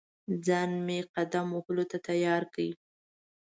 [0.45, 2.69] ځان مې قدم وهلو ته تیار کړ.